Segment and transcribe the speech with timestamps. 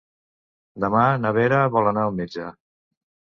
[0.85, 2.47] Demà na Vera vol anar al metge.